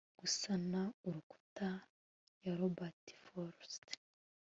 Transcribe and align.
gusana 0.19 0.79
urukuta 1.07 1.69
ya 2.43 2.53
robert 2.59 3.03
frost 3.23 3.83